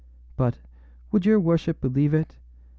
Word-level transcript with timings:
Butâwould 0.35 1.25
your 1.25 1.39
worship 1.39 1.79
believe 1.79 2.15
it? 2.15 2.39